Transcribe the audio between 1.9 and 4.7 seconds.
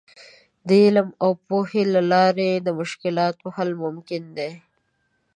له لارې د مشکلاتو حل ممکن دی.